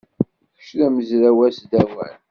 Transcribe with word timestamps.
Kečč 0.55 0.69
d 0.79 0.81
amezraw 0.87 1.39
asdawan? 1.47 2.15